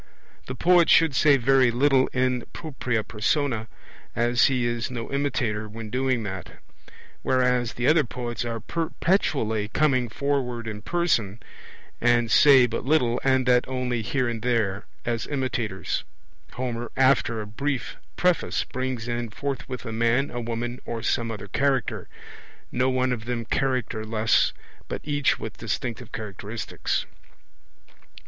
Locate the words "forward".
10.09-10.67